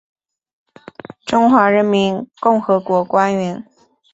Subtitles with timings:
[1.27, 3.63] 中华人民共和国官员。